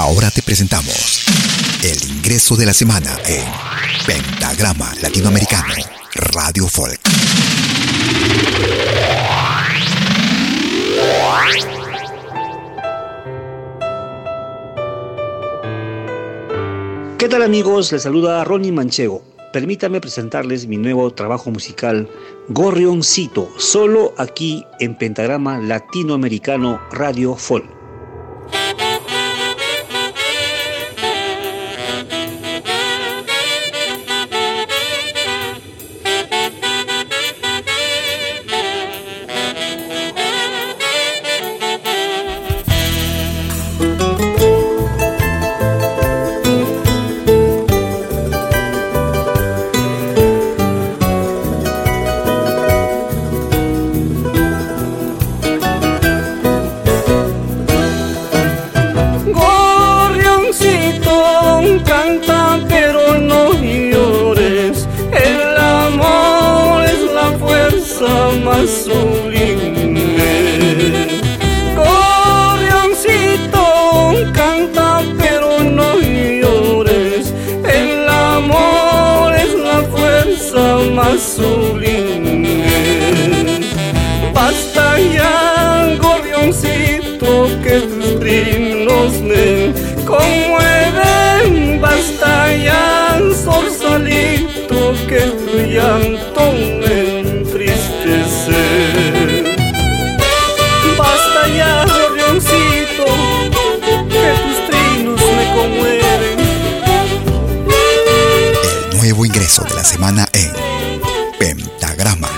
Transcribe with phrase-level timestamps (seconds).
[0.00, 1.24] Ahora te presentamos
[1.82, 3.44] el ingreso de la semana en
[4.06, 5.74] Pentagrama Latinoamericano
[6.14, 7.00] Radio Folk.
[17.18, 17.90] ¿Qué tal amigos?
[17.90, 19.24] Les saluda Ronnie Manchego.
[19.52, 22.08] Permítame presentarles mi nuevo trabajo musical,
[22.50, 27.77] Gorrioncito, solo aquí en Pentagrama Latinoamericano Radio Folk.
[81.56, 83.44] violines.
[84.32, 89.72] Basta ya, gorrioncito, que tus trinos me
[90.04, 91.80] conmueven.
[91.80, 92.78] Basta ya,
[95.08, 96.57] que tu llanto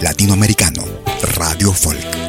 [0.00, 1.02] latinoamericano,
[1.36, 2.24] Radio Folk.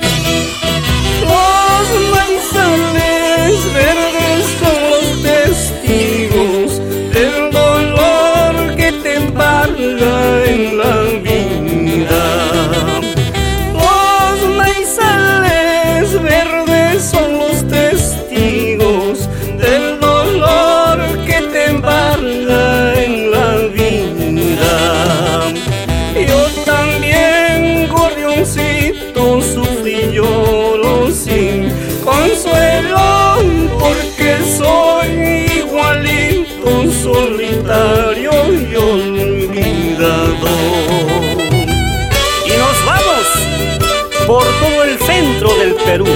[45.96, 46.10] Hasta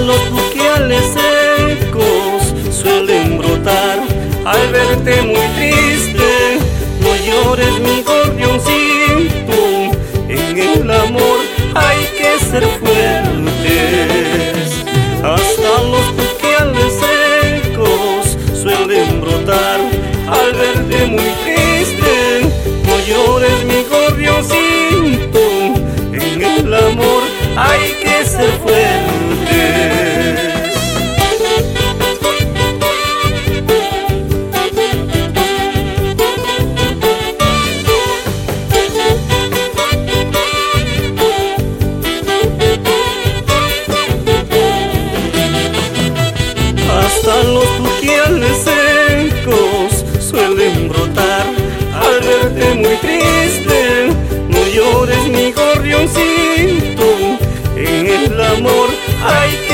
[0.00, 4.00] los buqueales secos suelen brotar
[4.44, 6.58] al verte muy triste.
[7.00, 8.03] No llores mi